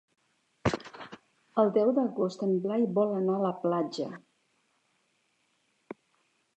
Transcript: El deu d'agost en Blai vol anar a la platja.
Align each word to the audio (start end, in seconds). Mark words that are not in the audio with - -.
El 1.65 1.69
deu 1.75 1.91
d'agost 1.99 2.47
en 2.47 2.55
Blai 2.65 2.87
vol 2.97 3.15
anar 3.21 3.37
a 3.39 3.45
la 3.45 3.53
platja. 3.67 4.11